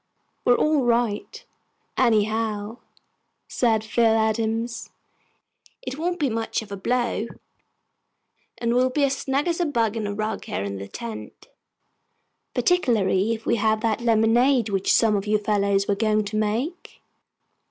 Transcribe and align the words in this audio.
"We're 0.45 0.55
all 0.57 0.81
right, 0.83 1.45
anyhow," 1.95 2.79
said 3.47 3.83
Phil 3.83 4.17
Adams. 4.17 4.89
"It 5.83 5.99
won't 5.99 6.17
be 6.19 6.27
much 6.27 6.63
of 6.63 6.71
a 6.71 6.75
blow, 6.75 7.27
and 8.57 8.73
we'll 8.73 8.89
be 8.89 9.03
as 9.03 9.15
snug 9.15 9.47
as 9.47 9.59
a 9.59 9.65
bug 9.67 9.95
in 9.95 10.07
a 10.07 10.13
rug, 10.15 10.45
here 10.45 10.63
in 10.63 10.77
the 10.77 10.87
tent, 10.87 11.49
particularly 12.55 13.35
if 13.35 13.45
we 13.45 13.57
have 13.57 13.81
that 13.81 14.01
lemonade 14.01 14.69
which 14.69 14.91
some 14.91 15.15
of 15.15 15.27
you 15.27 15.37
fellows 15.37 15.87
were 15.87 15.93
going 15.93 16.23
to 16.25 16.35
make." 16.35 17.03